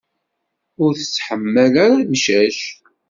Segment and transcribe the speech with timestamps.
[0.83, 2.59] Ur tettḥamal ara imcac.